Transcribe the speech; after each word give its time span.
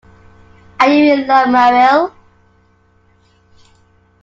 Are 0.79 0.89
you 0.89 1.13
in 1.13 1.27
love, 1.27 1.49
Muriel? 1.49 2.11